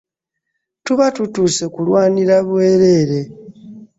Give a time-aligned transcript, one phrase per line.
[0.85, 3.19] Tuba tutuuse kulwanira bwereere.